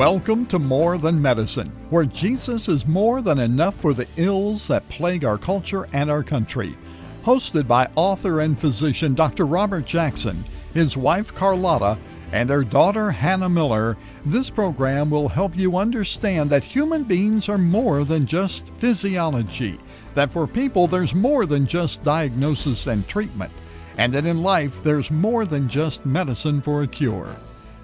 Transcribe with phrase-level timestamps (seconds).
[0.00, 4.88] Welcome to More Than Medicine, where Jesus is more than enough for the ills that
[4.88, 6.74] plague our culture and our country.
[7.22, 9.44] Hosted by author and physician Dr.
[9.44, 10.42] Robert Jackson,
[10.72, 11.98] his wife Carlotta,
[12.32, 17.58] and their daughter Hannah Miller, this program will help you understand that human beings are
[17.58, 19.78] more than just physiology,
[20.14, 23.52] that for people there's more than just diagnosis and treatment,
[23.98, 27.36] and that in life there's more than just medicine for a cure.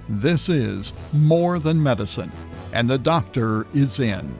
[0.08, 2.30] This is More Than Medicine,
[2.72, 4.36] and the doctor is in.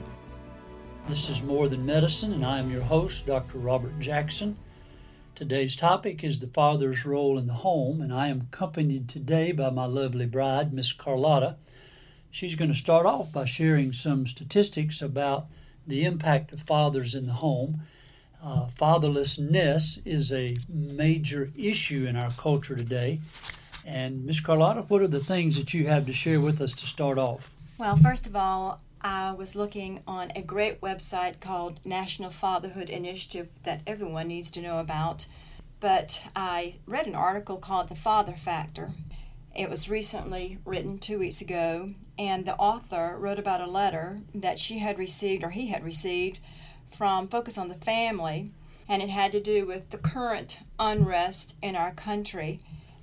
[1.09, 3.57] This is More Than Medicine, and I am your host, Dr.
[3.57, 4.55] Robert Jackson.
[5.35, 9.69] Today's topic is the father's role in the home, and I am accompanied today by
[9.69, 11.57] my lovely bride, Miss Carlotta.
[12.31, 15.47] She's going to start off by sharing some statistics about
[15.85, 17.81] the impact of fathers in the home.
[18.41, 23.19] Uh, fatherlessness is a major issue in our culture today,
[23.87, 26.85] and Miss Carlotta, what are the things that you have to share with us to
[26.85, 27.55] start off?
[27.77, 33.49] Well, first of all, I was looking on a great website called National Fatherhood Initiative
[33.63, 35.25] that everyone needs to know about.
[35.79, 38.89] But I read an article called The Father Factor.
[39.55, 44.59] It was recently written two weeks ago, and the author wrote about a letter that
[44.59, 46.39] she had received or he had received
[46.91, 48.51] from Focus on the Family,
[48.89, 52.59] and it had to do with the current unrest in our country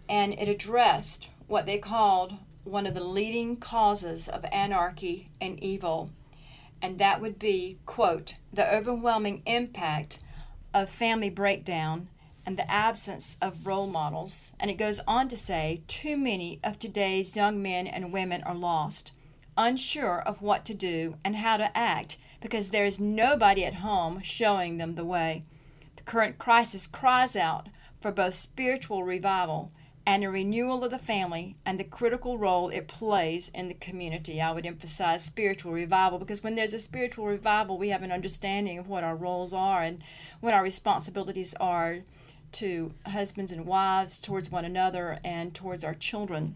[0.08, 6.10] and it addressed what they called one of the leading causes of anarchy and evil,
[6.80, 10.24] and that would be, quote, the overwhelming impact
[10.72, 12.08] of family breakdown
[12.46, 14.54] and the absence of role models.
[14.60, 18.54] And it goes on to say, too many of today's young men and women are
[18.54, 19.12] lost,
[19.56, 24.20] unsure of what to do and how to act because there is nobody at home
[24.22, 25.42] showing them the way.
[25.96, 27.68] The current crisis cries out
[28.00, 29.70] for both spiritual revival
[30.06, 34.40] and a renewal of the family and the critical role it plays in the community.
[34.40, 38.78] I would emphasize spiritual revival because when there's a spiritual revival, we have an understanding
[38.78, 40.02] of what our roles are and
[40.40, 42.00] what our responsibilities are
[42.52, 46.54] to husbands and wives, towards one another, and towards our children.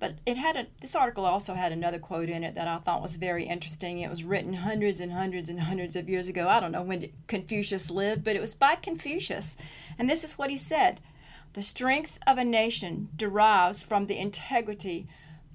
[0.00, 3.02] But it had a, this article also had another quote in it that I thought
[3.02, 4.00] was very interesting.
[4.00, 6.48] It was written hundreds and hundreds and hundreds of years ago.
[6.48, 9.56] I don't know when Confucius lived, but it was by Confucius.
[9.98, 11.00] And this is what he said
[11.58, 15.04] the strength of a nation derives from the integrity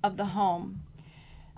[0.03, 0.81] of the home.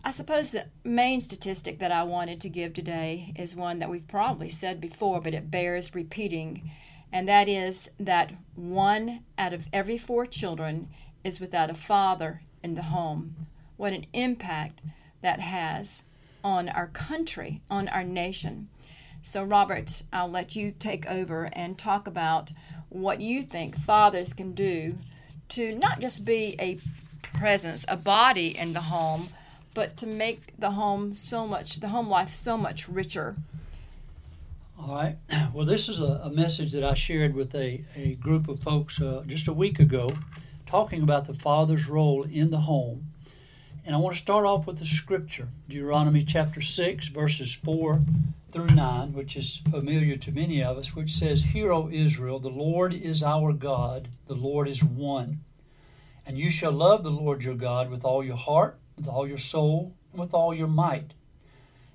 [0.04, 4.08] I suppose the main statistic that I wanted to give today is one that we've
[4.08, 6.70] probably said before, but it bears repeating,
[7.12, 10.90] and that is that one out of every four children
[11.24, 13.48] is without a father in the home.
[13.78, 14.80] What an impact
[15.24, 16.08] that has
[16.44, 18.70] on our country, on our nation.
[19.24, 22.52] So, Robert, I'll let you take over and talk about
[23.02, 24.96] what you think fathers can do
[25.50, 26.80] to not just be a
[27.22, 29.30] presence, a body in the home,
[29.74, 33.36] but to make the home so much, the home life so much richer.
[34.80, 35.18] All right.
[35.54, 39.02] Well, this is a, a message that I shared with a, a group of folks
[39.02, 40.10] uh, just a week ago,
[40.66, 43.06] talking about the father's role in the home.
[43.86, 48.02] And I want to start off with the scripture Deuteronomy chapter 6, verses 4
[48.56, 52.48] through 9, which is familiar to many of us, which says, Hear, O Israel, the
[52.48, 55.42] Lord is our God, the Lord is one.
[56.26, 59.38] And you shall love the Lord your God with all your heart, with all your
[59.38, 61.14] soul, and with all your might.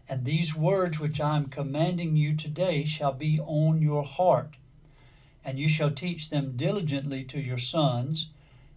[0.06, 4.58] And these words which I am commanding you today shall be on your heart.
[5.42, 8.28] And you shall teach them diligently to your sons,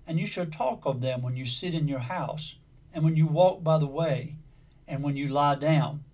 [0.08, 2.56] and you shall talk of them when you sit in your house,
[2.94, 4.38] and when you walk by the way,
[4.88, 6.06] and when you lie down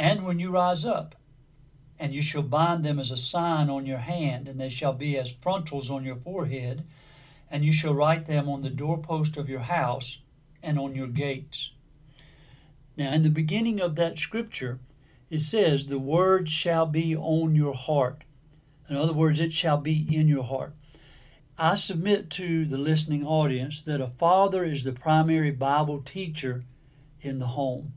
[0.00, 1.14] and when you rise up.
[1.98, 5.18] And you shall bind them as a sign on your hand, and they shall be
[5.18, 6.86] as frontals on your forehead,
[7.50, 10.22] and you shall write them on the doorpost of your house
[10.62, 11.72] and on your gates.
[12.96, 14.78] Now, in the beginning of that scripture,
[15.28, 18.24] it says, The word shall be on your heart.
[18.88, 20.72] In other words, it shall be in your heart.
[21.58, 26.64] I submit to the listening audience that a father is the primary Bible teacher
[27.20, 27.92] in the home.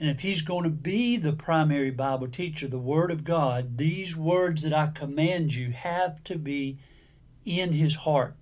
[0.00, 4.16] And if he's going to be the primary Bible teacher, the Word of God, these
[4.16, 6.78] words that I command you have to be
[7.44, 8.34] in his heart.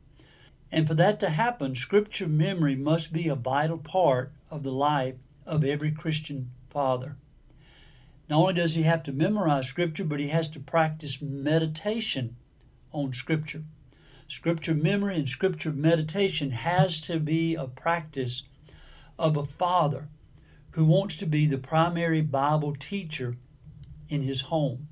[0.70, 5.16] And for that to happen, Scripture memory must be a vital part of the life
[5.44, 7.16] of every Christian father.
[8.30, 12.36] Not only does he have to memorize Scripture, but he has to practice meditation
[12.92, 13.64] on Scripture.
[14.26, 18.44] Scripture memory and Scripture meditation has to be a practice
[19.18, 20.08] of a father
[20.72, 23.36] who wants to be the primary Bible teacher
[24.08, 24.88] in his home.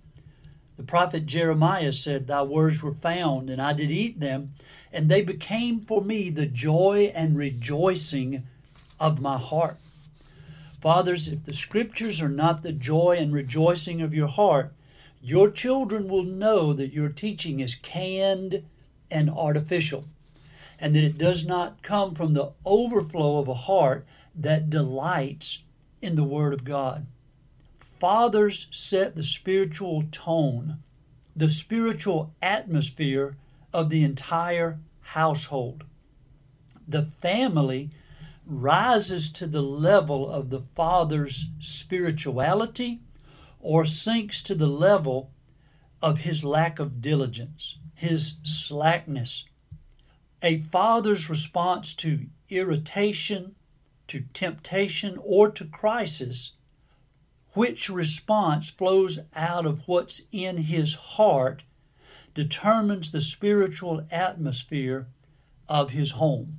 [0.77, 4.55] The prophet Jeremiah said, Thy words were found, and I did eat them,
[4.93, 8.47] and they became for me the joy and rejoicing
[8.99, 9.77] of my heart.
[10.81, 14.73] Fathers, if the scriptures are not the joy and rejoicing of your heart,
[15.23, 18.65] your children will know that your teaching is canned
[19.11, 20.07] and artificial,
[20.79, 25.63] and that it does not come from the overflow of a heart that delights
[26.03, 27.07] in the Word of God.
[27.79, 30.83] Fathers set the spiritual tone,
[31.37, 33.37] the spiritual atmosphere
[33.73, 35.85] of the entire household.
[36.89, 37.91] The family
[38.47, 43.01] rises to the level of the father's spirituality
[43.61, 45.31] or sinks to the level
[46.03, 49.45] of his lack of diligence, his slackness.
[50.43, 53.55] A father's response to irritation,
[54.11, 56.51] to temptation, or to crisis,
[57.53, 61.63] which response flows out of what's in his heart,
[62.35, 65.07] determines the spiritual atmosphere
[65.69, 66.59] of his home.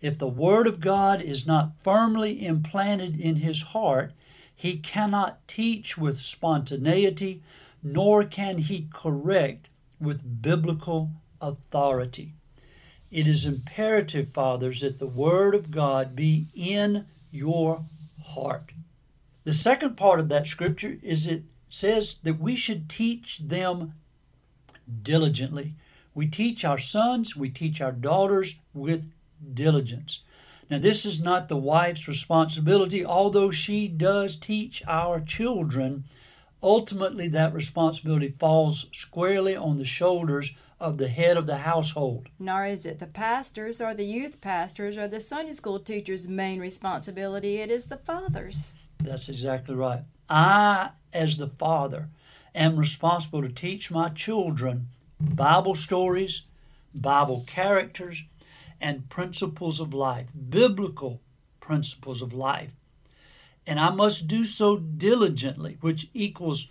[0.00, 4.12] If the Word of God is not firmly implanted in his heart,
[4.54, 7.42] he cannot teach with spontaneity,
[7.82, 9.66] nor can he correct
[10.00, 11.10] with biblical
[11.40, 12.34] authority.
[13.10, 17.84] It is imperative, fathers, that the Word of God be in your
[18.22, 18.72] heart.
[19.44, 23.94] The second part of that scripture is it says that we should teach them
[25.02, 25.74] diligently.
[26.14, 29.10] We teach our sons, we teach our daughters with
[29.54, 30.20] diligence.
[30.70, 36.04] Now, this is not the wife's responsibility, although she does teach our children.
[36.62, 42.28] Ultimately, that responsibility falls squarely on the shoulders of the head of the household.
[42.38, 46.60] Nor is it the pastors or the youth pastors or the Sunday school teachers' main
[46.60, 48.72] responsibility, it is the father's.
[48.98, 50.02] That's exactly right.
[50.28, 52.08] I, as the father,
[52.54, 54.88] am responsible to teach my children
[55.20, 56.42] Bible stories,
[56.94, 58.24] Bible characters,
[58.80, 61.20] and principles of life, biblical
[61.60, 62.72] principles of life.
[63.66, 66.70] And I must do so diligently, which equals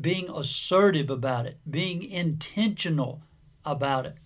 [0.00, 3.20] being assertive about it, being intentional
[3.72, 4.16] about it.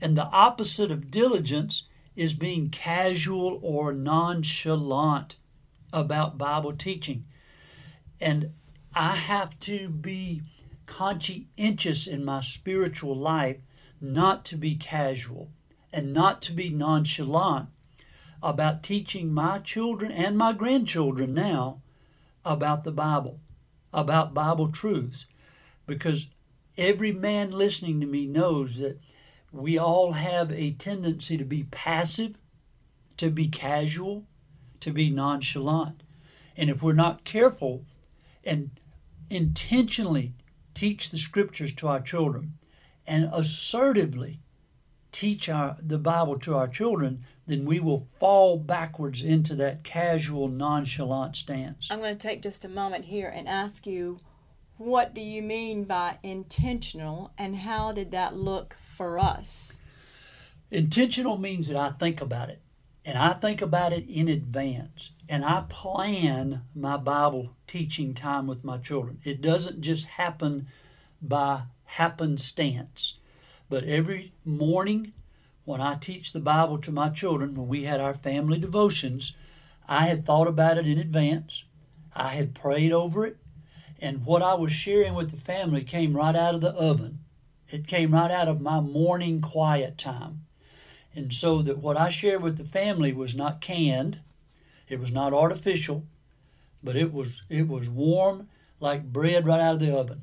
[0.00, 5.36] And the opposite of diligence is being casual or nonchalant
[5.92, 7.24] about Bible teaching.
[8.20, 8.52] And
[8.94, 10.42] I have to be
[10.86, 13.58] conscientious in my spiritual life
[14.00, 15.50] not to be casual
[15.92, 17.68] and not to be nonchalant
[18.42, 21.80] about teaching my children and my grandchildren now
[22.44, 23.38] about the Bible,
[23.92, 25.26] about Bible truths,
[25.86, 26.30] because
[26.80, 28.98] every man listening to me knows that
[29.52, 32.38] we all have a tendency to be passive,
[33.18, 34.26] to be casual,
[34.80, 36.02] to be nonchalant.
[36.56, 37.84] And if we're not careful
[38.42, 38.70] and
[39.28, 40.34] intentionally
[40.74, 42.54] teach the scriptures to our children
[43.06, 44.40] and assertively
[45.12, 50.48] teach our, the Bible to our children, then we will fall backwards into that casual,
[50.48, 51.88] nonchalant stance.
[51.90, 54.20] I'm going to take just a moment here and ask you
[54.80, 59.78] what do you mean by intentional and how did that look for us?
[60.70, 62.62] Intentional means that I think about it
[63.04, 68.64] and I think about it in advance and I plan my Bible teaching time with
[68.64, 69.20] my children.
[69.22, 70.68] It doesn't just happen
[71.20, 73.18] by happenstance.
[73.68, 75.12] But every morning
[75.66, 79.36] when I teach the Bible to my children, when we had our family devotions,
[79.86, 81.64] I had thought about it in advance.
[82.16, 83.36] I had prayed over it.
[84.00, 87.20] And what I was sharing with the family came right out of the oven.
[87.68, 90.46] It came right out of my morning quiet time.
[91.14, 94.20] And so that what I shared with the family was not canned,
[94.88, 96.04] it was not artificial,
[96.82, 98.48] but it was it was warm
[98.80, 100.22] like bread right out of the oven.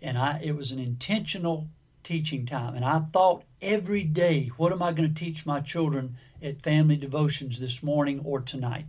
[0.00, 1.68] And I it was an intentional
[2.02, 2.74] teaching time.
[2.74, 6.96] And I thought every day, what am I going to teach my children at family
[6.96, 8.86] devotions this morning or tonight?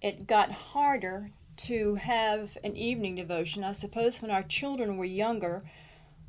[0.00, 3.64] It got harder to have an evening devotion.
[3.64, 5.62] I suppose when our children were younger,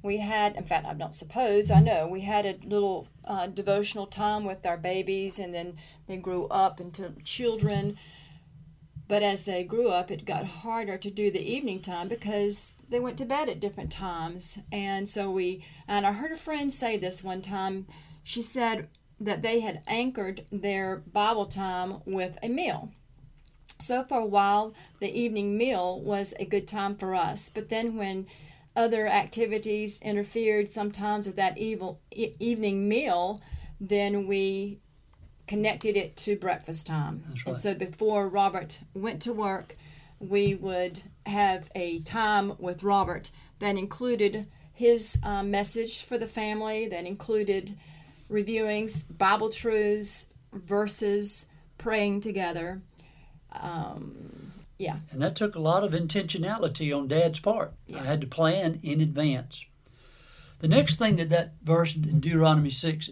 [0.02, 4.08] we had, in fact, I don't suppose, I know, we had a little uh, devotional
[4.08, 7.98] time with our babies, and then they grew up into children.
[9.08, 13.00] But as they grew up, it got harder to do the evening time because they
[13.00, 14.60] went to bed at different times.
[14.72, 17.88] And so we, and I heard a friend say this one time.
[18.24, 18.88] She said
[19.20, 22.92] that they had anchored their Bible time with a meal.
[23.80, 27.50] So for a while, the evening meal was a good time for us.
[27.50, 28.28] But then when
[28.76, 33.42] other activities interfered sometimes with that evil, e- evening meal,
[33.80, 34.80] then we
[35.48, 37.24] connected it to breakfast time.
[37.30, 37.48] Right.
[37.48, 39.76] And so before Robert went to work,
[40.20, 46.88] we would have a time with Robert that included his um, message for the family,
[46.88, 47.76] that included
[48.30, 52.82] reviewing Bible truths, verses, praying together.
[53.52, 55.00] Um, Yeah.
[55.12, 57.74] And that took a lot of intentionality on dad's part.
[57.88, 58.02] Yeah.
[58.02, 59.66] I had to plan in advance.
[60.60, 63.12] The next thing that that verse in Deuteronomy 6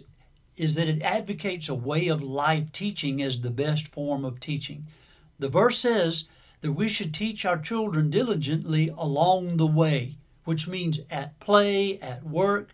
[0.56, 4.86] is that it advocates a way of life teaching as the best form of teaching.
[5.38, 6.28] The verse says
[6.62, 12.24] that we should teach our children diligently along the way, which means at play, at
[12.24, 12.70] work,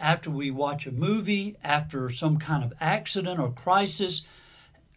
[0.00, 4.26] after we watch a movie, after some kind of accident or crisis,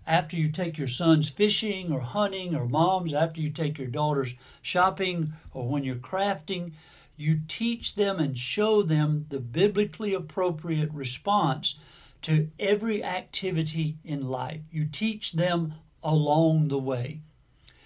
[0.06, 4.36] after you take your sons fishing or hunting, or moms, after you take your daughters
[4.62, 6.74] shopping, or when you're crafting,
[7.16, 11.80] you teach them and show them the biblically appropriate response
[12.24, 14.62] to every activity in life.
[14.72, 17.22] You teach them along the way.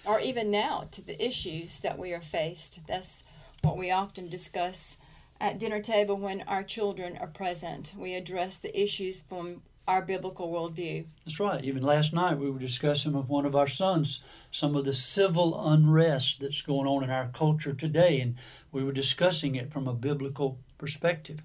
[0.06, 2.86] Or even now to the issues that we are faced.
[2.86, 3.24] That's
[3.62, 4.96] what we often discuss
[5.40, 7.94] at dinner table when our children are present.
[7.96, 11.06] We address the issues from our biblical worldview.
[11.24, 11.64] That's right.
[11.64, 15.58] Even last night we were discussing with one of our sons some of the civil
[15.66, 18.36] unrest that's going on in our culture today, and
[18.70, 21.40] we were discussing it from a biblical perspective.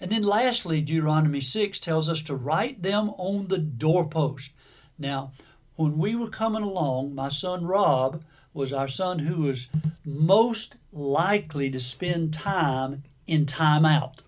[0.00, 4.52] And then lastly, Deuteronomy 6 tells us to write them on the doorpost.
[4.98, 5.30] Now,
[5.76, 9.68] when we were coming along, my son Rob was our son who was
[10.04, 14.18] most likely to spend time in timeout.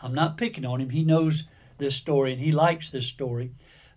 [0.00, 0.90] I'm not picking on him.
[0.90, 3.52] He knows this story and he likes this story.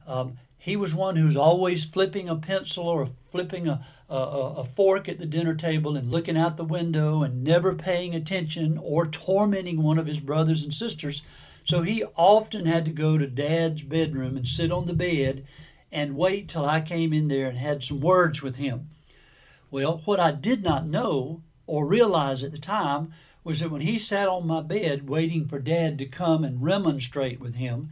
[0.06, 5.08] Um, he was one who's always flipping a pencil or flipping a, a, a fork
[5.08, 9.82] at the dinner table and looking out the window and never paying attention or tormenting
[9.82, 11.22] one of his brothers and sisters.
[11.64, 15.46] So he often had to go to dad's bedroom and sit on the bed
[15.92, 18.90] and wait till I came in there and had some words with him.
[19.70, 23.14] Well, what I did not know or realize at the time
[23.48, 27.40] was that when he sat on my bed waiting for dad to come and remonstrate
[27.40, 27.90] with him,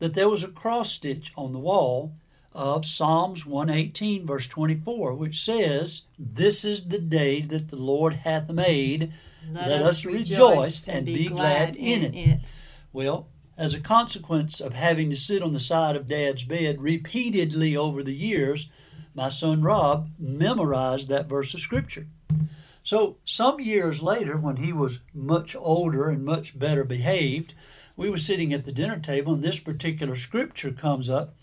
[0.00, 2.12] that there was a cross stitch on the wall
[2.52, 8.50] of Psalms 118, verse 24, which says, This is the day that the Lord hath
[8.50, 9.12] made.
[9.48, 12.28] Let, Let us, us rejoice, and, and be, be glad, glad in in it.
[12.28, 12.40] it.
[12.92, 17.76] Well, as a consequence of having to sit on the side of Dad's bed repeatedly
[17.76, 18.68] over the years,
[19.14, 22.08] my son Rob memorized that verse of Scripture.
[22.86, 27.52] So, some years later, when he was much older and much better behaved,
[27.96, 31.34] we were sitting at the dinner table, and this particular scripture comes up,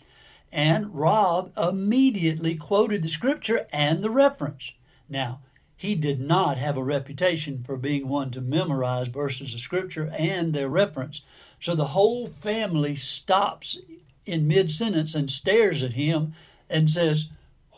[0.53, 4.71] and Rob immediately quoted the scripture and the reference.
[5.09, 5.41] Now,
[5.75, 10.53] he did not have a reputation for being one to memorize verses of scripture and
[10.53, 11.23] their reference.
[11.59, 13.77] So the whole family stops
[14.25, 16.35] in mid sentence and stares at him
[16.69, 17.31] and says,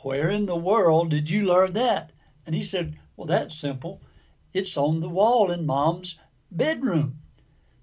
[0.04, 2.12] Where in the world did you learn that?
[2.46, 4.02] And he said, Well, that's simple.
[4.54, 6.20] It's on the wall in mom's
[6.52, 7.20] bedroom.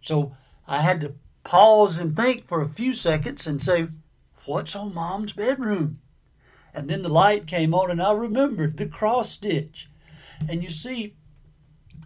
[0.00, 0.36] So
[0.66, 3.88] I had to pause and think for a few seconds and say,
[4.44, 6.00] What's on mom's bedroom?
[6.74, 9.88] And then the light came on and I remembered the cross stitch.
[10.48, 11.14] And you see,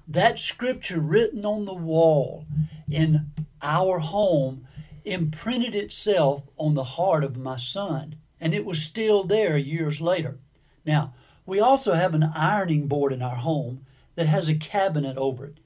[0.08, 2.44] that scripture written on the wall
[2.90, 3.30] in
[3.62, 4.66] our home
[5.04, 10.38] imprinted itself on the heart of my son, and it was still there years later.
[10.84, 11.14] Now,
[11.46, 13.86] we also have an ironing board in our home
[14.16, 15.58] that has a cabinet over it.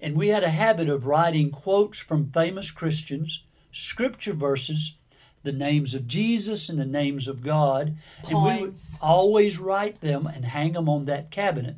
[0.00, 4.96] And we had a habit of writing quotes from famous Christians, scripture verses,
[5.42, 7.96] the names of Jesus and the names of God.
[8.28, 11.76] And we would always write them and hang them on that cabinet.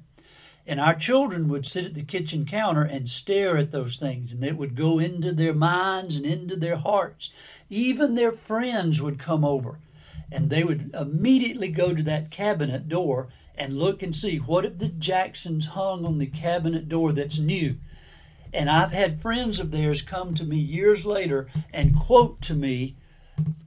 [0.67, 4.45] And our children would sit at the kitchen counter and stare at those things, and
[4.45, 7.31] it would go into their minds and into their hearts.
[7.69, 9.81] Even their friends would come over,
[10.31, 14.79] and they would immediately go to that cabinet door and look and see what have
[14.79, 17.77] the Jacksons hung on the cabinet door that's new.
[18.53, 22.97] And I've had friends of theirs come to me years later and quote to me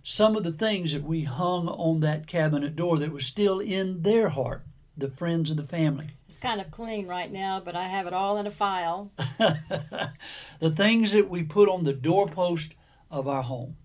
[0.04, 4.04] some of the things that we hung on that cabinet door that was still in
[4.04, 4.64] their heart,
[4.96, 6.10] the friends of the family.
[6.28, 9.12] It's kind of clean right now, but I have it all in a file.
[10.60, 12.76] the things that we put on the doorpost
[13.10, 13.78] of our home.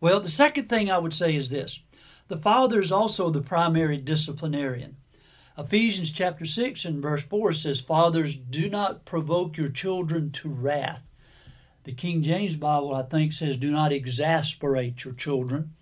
[0.00, 1.78] Well, the second thing I would say is this
[2.26, 4.96] the father is also the primary disciplinarian.
[5.58, 11.02] Ephesians chapter 6 and verse 4 says, Fathers, do not provoke your children to wrath.
[11.84, 15.74] The King James Bible, I think, says, Do not exasperate your children.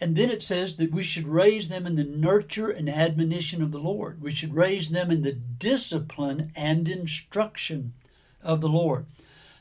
[0.00, 3.70] And then it says that we should raise them in the nurture and admonition of
[3.70, 4.20] the Lord.
[4.20, 7.94] We should raise them in the discipline and instruction
[8.42, 9.06] of the Lord.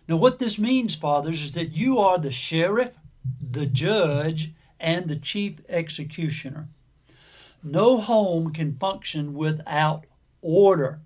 [0.08, 2.98] Now, what this means, fathers, is that you are the sheriff,
[3.42, 6.70] the judge, and the chief executioner.
[7.64, 10.06] No home can function without
[10.42, 11.00] order.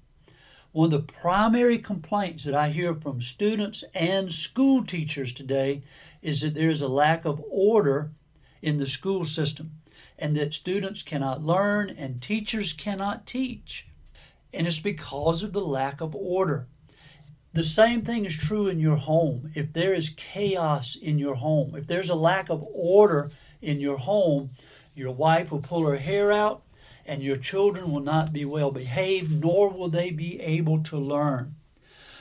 [0.74, 5.84] One of the primary complaints that I hear from students and school teachers today
[6.22, 8.12] is that there is a lack of order
[8.62, 9.72] in the school system.
[10.20, 13.88] and that students cannot learn and teachers cannot teach.
[14.54, 16.68] And it's because of the lack of order.
[17.54, 19.52] The same thing is true in your home.
[19.56, 23.32] If there is chaos in your home, if there's a lack of order
[23.62, 24.52] in your home,
[24.94, 26.64] your wife will pull her hair out
[27.06, 31.56] and your children will not be well behaved, nor will they be able to learn.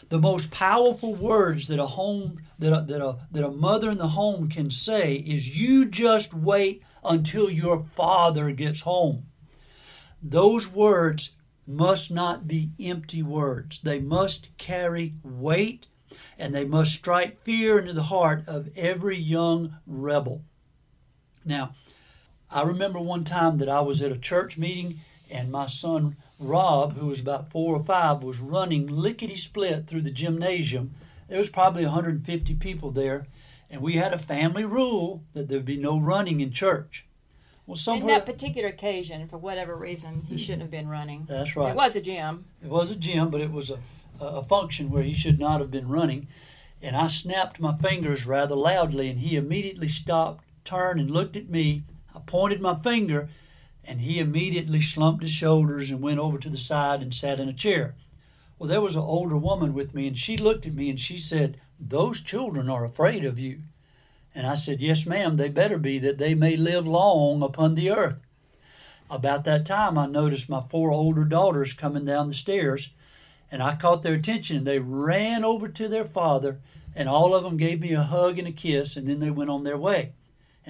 [0.09, 3.99] The most powerful words that a home that a, that a, that a mother in
[3.99, 9.27] the home can say is you just wait until your father gets home.
[10.23, 11.37] Those words
[11.67, 13.81] must not be empty words.
[13.83, 15.87] They must carry weight
[16.39, 20.43] and they must strike fear into the heart of every young rebel.
[21.45, 21.77] Now,
[22.50, 26.97] I remember one time that I was at a church meeting and my son Rob,
[26.97, 30.95] who was about four or five, was running lickety split through the gymnasium.
[31.28, 33.26] There was probably 150 people there,
[33.69, 37.04] and we had a family rule that there would be no running in church.
[37.66, 41.26] Well, somewhere, in that particular occasion, for whatever reason, he shouldn't have been running.
[41.28, 41.71] That's right.
[41.71, 42.47] It was a gym.
[42.64, 43.78] It was a gym, but it was a,
[44.19, 46.26] a function where he should not have been running.
[46.83, 51.50] And I snapped my fingers rather loudly, and he immediately stopped, turned, and looked at
[51.50, 51.85] me.
[52.14, 53.29] I pointed my finger,
[53.85, 57.49] and he immediately slumped his shoulders and went over to the side and sat in
[57.49, 57.95] a chair.
[58.59, 61.17] Well, there was an older woman with me, and she looked at me and she
[61.19, 63.61] said, Those children are afraid of you.
[64.35, 67.90] And I said, Yes, ma'am, they better be, that they may live long upon the
[67.90, 68.19] earth.
[69.09, 72.90] About that time, I noticed my four older daughters coming down the stairs,
[73.50, 76.61] and I caught their attention, and they ran over to their father,
[76.95, 79.50] and all of them gave me a hug and a kiss, and then they went
[79.50, 80.12] on their way.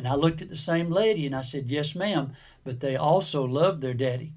[0.01, 2.33] And I looked at the same lady, and I said, Yes, ma'am,
[2.65, 4.33] but they also love their daddy.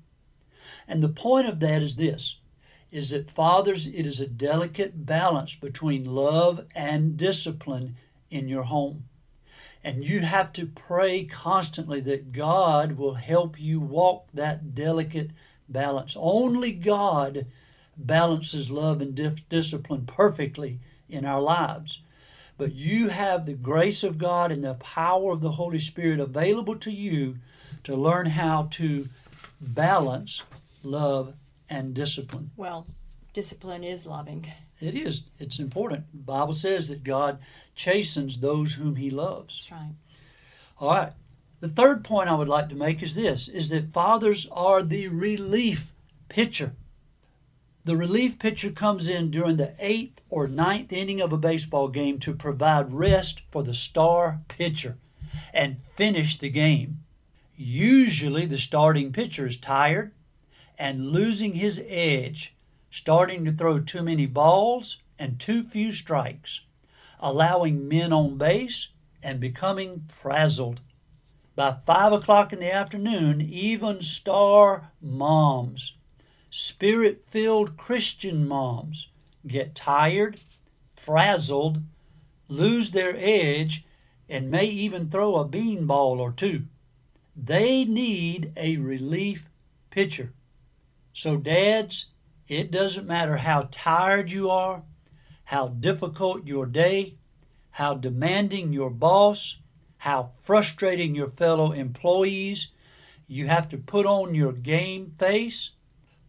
[0.90, 2.36] And the point of that is this
[2.92, 7.96] is that fathers, it is a delicate balance between love and discipline
[8.30, 9.06] in your home.
[9.86, 15.32] And you have to pray constantly that God will help you walk that delicate
[15.70, 16.14] balance.
[16.20, 17.46] Only God
[17.96, 22.02] balances love and dif- discipline perfectly in our lives.
[22.58, 26.76] But you have the grace of God and the power of the Holy Spirit available
[26.78, 27.38] to you
[27.84, 29.10] to learn how to
[29.60, 30.44] balance
[30.84, 31.34] love
[31.70, 32.52] and discipline.
[32.56, 32.88] Well,
[33.34, 34.48] discipline is loving.
[34.80, 35.24] It is.
[35.40, 36.06] It's important.
[36.14, 37.40] The Bible says that God
[37.76, 39.66] chastens those whom he loves.
[39.66, 39.96] That's right.
[40.80, 41.14] All right.
[41.62, 45.08] The third point I would like to make is this is that fathers are the
[45.08, 45.94] relief
[46.28, 46.74] pitcher.
[47.86, 52.18] The relief pitcher comes in during the eighth or ninth inning of a baseball game
[52.20, 54.98] to provide rest for the star pitcher
[55.54, 57.04] and finish the game.
[57.58, 60.14] Usually, the starting pitcher is tired
[60.78, 62.56] and losing his edge
[62.94, 66.62] starting to throw too many balls and too few strikes,
[67.20, 68.90] allowing men on base
[69.24, 70.80] and becoming frazzled.
[71.56, 75.98] By five o'clock in the afternoon, even star moms,
[76.56, 79.08] spirit filled Christian moms,
[79.48, 80.40] get tired,
[80.96, 81.82] frazzled,
[82.48, 83.84] lose their edge,
[84.30, 86.66] and may even throw a beanball or two.
[87.36, 89.50] They need a relief
[89.90, 90.32] pitcher.
[91.12, 92.12] So, dads,
[92.48, 94.84] it doesn't matter how tired you are,
[95.46, 97.16] how difficult your day,
[97.72, 99.60] how demanding your boss,
[99.98, 102.68] how frustrating your fellow employees.
[103.26, 105.72] You have to put on your game face,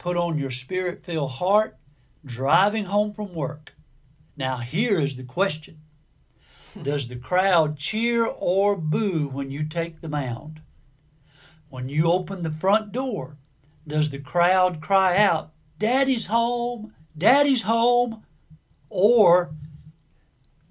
[0.04, 1.78] put on your spirit filled heart,
[2.26, 3.72] driving home from work.
[4.36, 5.78] Now, here is the question
[6.80, 10.60] Does the crowd cheer or boo when you take the mound?
[11.70, 13.38] When you open the front door,
[13.88, 18.26] does the crowd cry out, Daddy's home, Daddy's home?
[18.90, 19.54] Or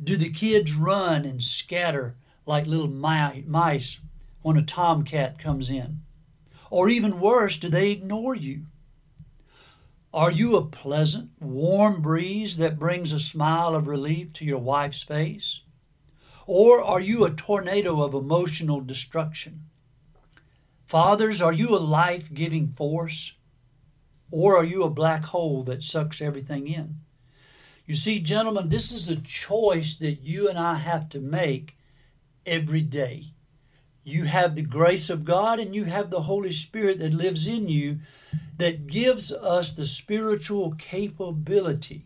[0.01, 3.99] do the kids run and scatter like little mice
[4.43, 6.01] when a tomcat comes in?
[6.69, 8.67] Or even worse, do they ignore you?
[10.13, 15.01] Are you a pleasant, warm breeze that brings a smile of relief to your wife's
[15.01, 15.61] face?
[16.45, 19.63] Or are you a tornado of emotional destruction?
[20.85, 23.37] Fathers, are you a life giving force?
[24.29, 26.97] Or are you a black hole that sucks everything in?
[27.87, 31.75] You see, gentlemen, this is a choice that you and I have to make
[32.45, 33.33] every day.
[34.03, 37.69] You have the grace of God and you have the Holy Spirit that lives in
[37.69, 37.99] you
[38.57, 42.05] that gives us the spiritual capability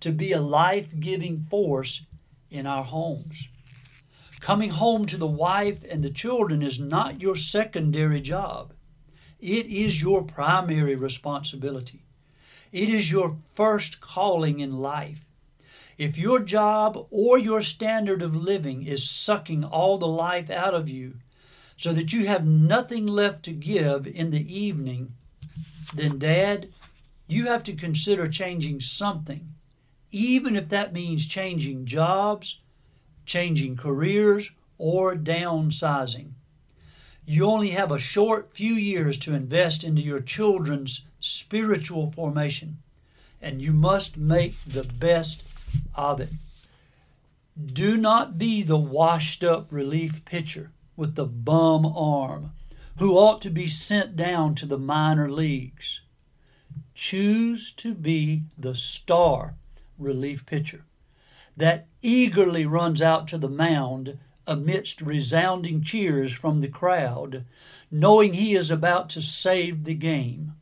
[0.00, 2.04] to be a life giving force
[2.50, 3.48] in our homes.
[4.40, 8.72] Coming home to the wife and the children is not your secondary job.
[9.40, 12.02] It is your primary responsibility.
[12.72, 15.24] It is your first calling in life.
[15.98, 20.88] If your job or your standard of living is sucking all the life out of
[20.88, 21.14] you,
[21.82, 25.14] so that you have nothing left to give in the evening,
[25.92, 26.68] then, Dad,
[27.26, 29.48] you have to consider changing something,
[30.12, 32.60] even if that means changing jobs,
[33.26, 36.30] changing careers, or downsizing.
[37.26, 42.76] You only have a short few years to invest into your children's spiritual formation,
[43.40, 45.42] and you must make the best
[45.96, 46.30] of it.
[47.60, 52.52] Do not be the washed up relief pitcher with the bum arm
[52.98, 56.02] who ought to be sent down to the minor leagues.
[56.94, 59.56] Choose to be the star
[59.98, 60.84] relief pitcher
[61.56, 67.44] that eagerly runs out to the mound amidst resounding cheers from the crowd,
[67.90, 70.54] knowing he is about to save the game.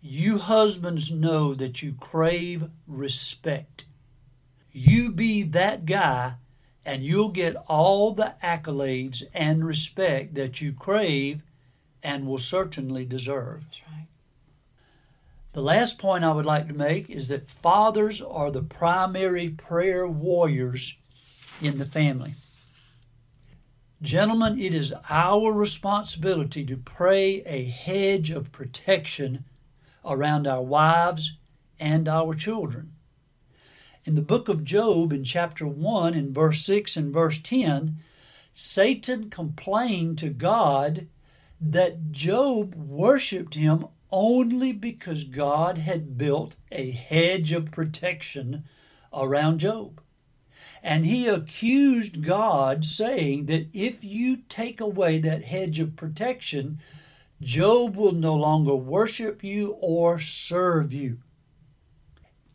[0.00, 3.84] You husbands know that you crave respect.
[4.70, 6.34] You be that guy,
[6.88, 11.42] and you'll get all the accolades and respect that you crave
[12.02, 13.60] and will certainly deserve.
[13.60, 14.06] That's right.
[15.52, 20.08] The last point I would like to make is that fathers are the primary prayer
[20.08, 20.96] warriors
[21.60, 22.32] in the family.
[24.00, 29.44] Gentlemen, it is our responsibility to pray a hedge of protection
[30.06, 31.36] around our wives
[31.78, 32.92] and our children.
[34.08, 37.98] In the book of Job, in chapter 1, in verse 6 and verse 10,
[38.54, 41.08] Satan complained to God
[41.60, 48.64] that Job worshiped him only because God had built a hedge of protection
[49.12, 50.00] around Job.
[50.82, 56.78] And he accused God, saying that if you take away that hedge of protection,
[57.42, 61.18] Job will no longer worship you or serve you.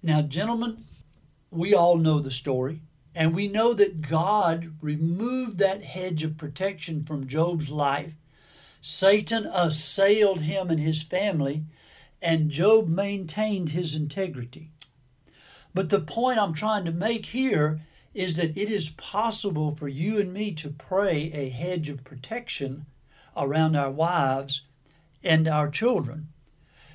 [0.02, 0.78] Now, gentlemen,
[1.54, 2.82] we all know the story,
[3.16, 8.14] and we know that God removed that hedge of protection from Job's life.
[8.82, 11.64] Satan assailed him and his family,
[12.22, 14.72] and Job maintained his integrity.
[15.74, 17.82] But the point I'm trying to make here
[18.14, 22.86] is that it is possible for you and me to pray a hedge of protection
[23.36, 24.62] around our wives
[25.24, 26.28] and our children,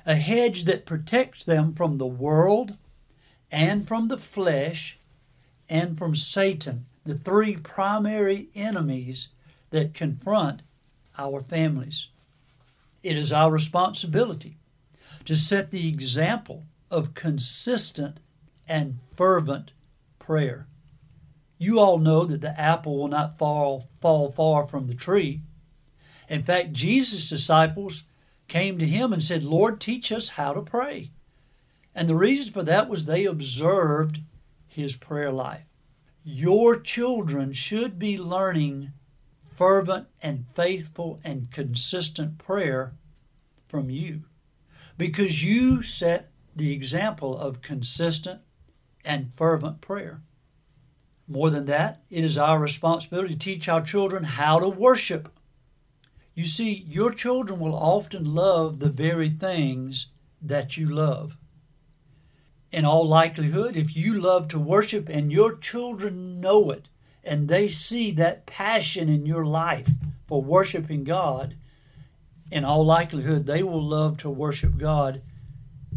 [0.05, 2.77] a hedge that protects them from the world
[3.51, 4.97] and from the flesh
[5.67, 9.29] and from Satan, the three primary enemies
[9.71, 10.61] that confront
[11.17, 12.07] our families.
[13.03, 14.57] It is our responsibility
[15.25, 18.19] to set the example of consistent
[18.67, 19.71] and fervent
[20.17, 20.67] prayer.
[21.57, 25.41] You all know that the apple will not fall, fall far from the tree.
[26.29, 28.03] In fact, Jesus' disciples
[28.47, 31.11] came to him and said, Lord, teach us how to pray.
[31.93, 34.19] And the reason for that was they observed
[34.67, 35.65] his prayer life.
[36.23, 38.93] Your children should be learning
[39.59, 42.93] fervent and faithful and consistent prayer
[43.67, 44.23] from you
[44.97, 48.41] because you set the example of consistent
[49.03, 50.21] and fervent prayer.
[51.27, 55.29] More than that, it is our responsibility to teach our children how to worship.
[56.33, 60.07] You see, your children will often love the very things
[60.41, 61.37] that you love.
[62.71, 66.87] In all likelihood, if you love to worship and your children know it
[67.23, 69.89] and they see that passion in your life
[70.27, 71.55] for worshiping God,
[72.51, 75.21] in all likelihood, they will love to worship God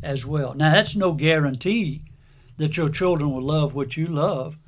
[0.02, 0.54] as well.
[0.54, 2.02] Now, that's no guarantee
[2.56, 4.58] that your children will love what you love,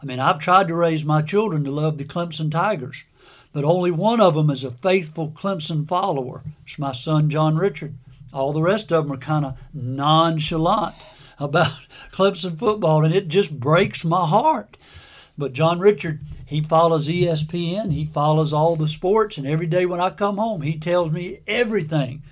[0.00, 3.04] I mean, I've tried to raise my children to love the Clemson Tigers,
[3.52, 6.44] but only one of them is a faithful Clemson follower.
[6.64, 7.94] It's my son, John Richard.
[8.32, 10.94] All the rest of them are kind of nonchalant
[11.38, 11.72] about
[12.12, 14.76] Clemson football, and it just breaks my heart.
[15.36, 20.00] But John Richard, he follows ESPN, he follows all the sports, and every day when
[20.00, 22.22] I come home, he tells me everything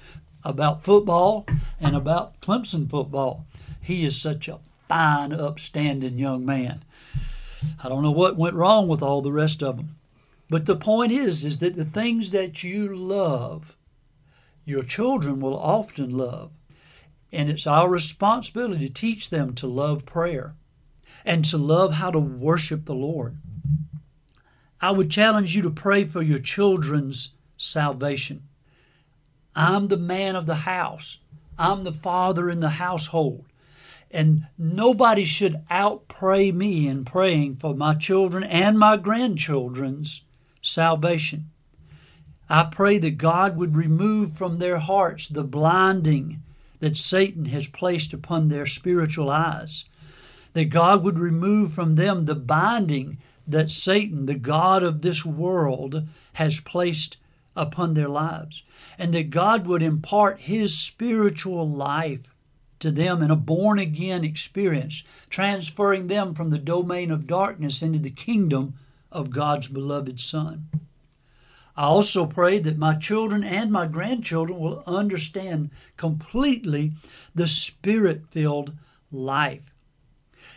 [0.42, 1.46] about football
[1.80, 3.46] and about Clemson football.
[3.80, 6.82] He is such a fine, upstanding young man.
[7.82, 9.96] I don't know what went wrong with all the rest of them.
[10.48, 13.76] But the point is is that the things that you love,
[14.64, 16.50] your children will often love.
[17.32, 20.54] And it's our responsibility to teach them to love prayer
[21.24, 23.36] and to love how to worship the Lord.
[24.80, 28.42] I would challenge you to pray for your children's salvation.
[29.54, 31.18] I'm the man of the house.
[31.58, 33.46] I'm the father in the household.
[34.10, 40.22] And nobody should outpray me in praying for my children and my grandchildren's
[40.62, 41.50] salvation.
[42.48, 46.42] I pray that God would remove from their hearts the blinding
[46.86, 49.86] that Satan has placed upon their spiritual eyes.
[50.52, 56.06] That God would remove from them the binding that Satan, the God of this world,
[56.34, 57.16] has placed
[57.56, 58.62] upon their lives,
[58.96, 62.32] and that God would impart His spiritual life
[62.78, 67.98] to them in a born again experience, transferring them from the domain of darkness into
[67.98, 68.74] the kingdom
[69.10, 70.68] of God's beloved Son.
[71.76, 76.92] I also pray that my children and my grandchildren will understand completely
[77.34, 78.72] the spirit filled
[79.12, 79.72] life.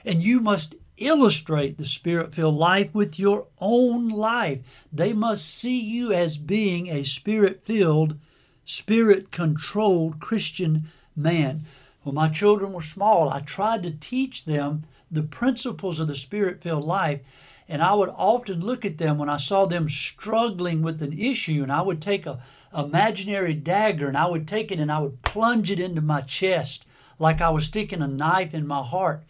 [0.05, 4.59] And you must illustrate the spirit filled life with your own life.
[4.91, 8.17] They must see you as being a spirit filled,
[8.63, 11.61] spirit controlled Christian man.
[12.03, 16.61] When my children were small, I tried to teach them the principles of the spirit
[16.61, 17.21] filled life.
[17.69, 21.61] And I would often look at them when I saw them struggling with an issue,
[21.61, 22.41] and I would take a
[22.75, 26.85] imaginary dagger and I would take it and I would plunge it into my chest
[27.17, 29.23] like I was sticking a knife in my heart.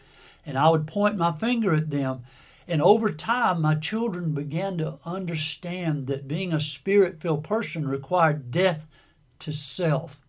[0.45, 2.23] And I would point my finger at them.
[2.67, 8.51] And over time, my children began to understand that being a spirit filled person required
[8.51, 8.85] death
[9.39, 10.21] to self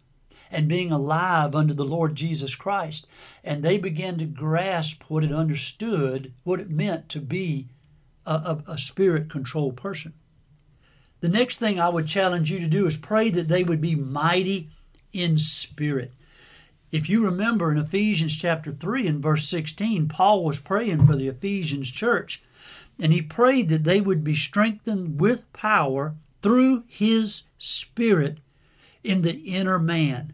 [0.50, 3.06] and being alive under the Lord Jesus Christ.
[3.44, 7.68] And they began to grasp what it understood, what it meant to be
[8.30, 8.34] a,
[8.68, 10.14] a, a spirit controlled person.
[11.20, 13.94] The next thing I would challenge you to do is pray that they would be
[13.94, 14.70] mighty
[15.12, 16.12] in spirit.
[16.92, 21.28] If you remember in Ephesians chapter 3 and verse 16, Paul was praying for the
[21.28, 22.42] Ephesians church,
[22.98, 28.38] and he prayed that they would be strengthened with power through his spirit
[29.04, 30.32] in the inner man.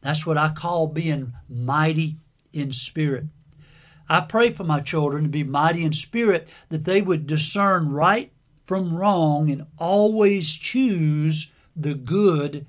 [0.00, 2.16] That's what I call being mighty
[2.52, 3.26] in spirit.
[4.08, 8.32] I pray for my children to be mighty in spirit, that they would discern right
[8.64, 12.66] from wrong and always choose the good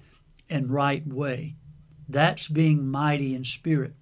[0.49, 1.55] and right way.
[2.07, 3.93] That's being mighty in spirit.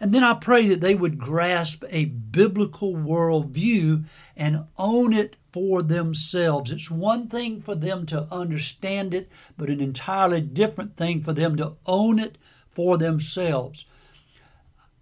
[0.00, 4.04] And then I pray that they would grasp a biblical worldview
[4.36, 6.70] and own it for themselves.
[6.70, 11.56] It's one thing for them to understand it, but an entirely different thing for them
[11.56, 12.38] to own it
[12.70, 13.86] for themselves.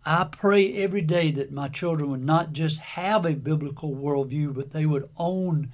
[0.08, 4.70] I pray every day that my children would not just have a biblical worldview, but
[4.70, 5.72] they would own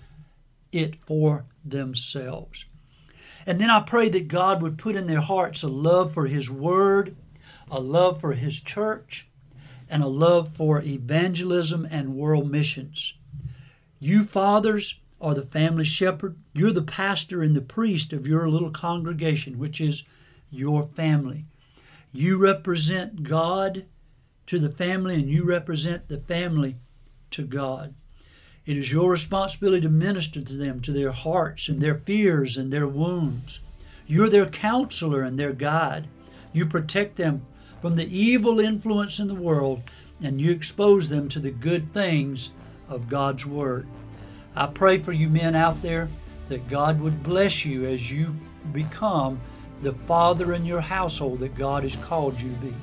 [0.72, 2.64] it for themselves.
[3.44, 6.50] And then I pray that God would put in their hearts a love for His
[6.50, 7.14] Word,
[7.70, 9.28] a love for His church,
[9.90, 13.12] and a love for evangelism and world missions.
[14.00, 16.36] You fathers are the family shepherd.
[16.54, 20.04] You're the pastor and the priest of your little congregation, which is
[20.50, 21.44] your family.
[22.12, 23.84] You represent God
[24.52, 26.76] to the family, and you represent the family
[27.30, 27.94] to God.
[28.66, 32.70] It is your responsibility to minister to them, to their hearts and their fears and
[32.70, 33.60] their wounds.
[34.06, 36.06] You're their counselor and their guide.
[36.52, 37.46] You protect them
[37.80, 39.84] from the evil influence in the world
[40.22, 42.50] and you expose them to the good things
[42.90, 43.86] of God's Word.
[44.54, 46.10] I pray for you men out there
[46.50, 48.36] that God would bless you as you
[48.70, 49.40] become
[49.80, 52.74] the father in your household that God has called you to be.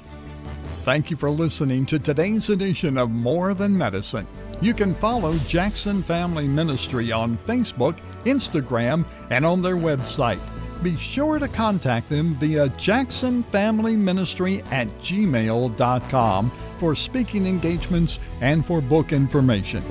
[0.83, 4.25] Thank you for listening to today's edition of More Than Medicine.
[4.61, 10.39] You can follow Jackson Family Ministry on Facebook, Instagram, and on their website.
[10.83, 19.11] Be sure to contact them via jacksonfamilyministry at gmail.com for speaking engagements and for book
[19.13, 19.83] information.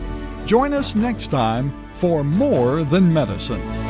[0.46, 3.87] Join us next time for More Than Medicine.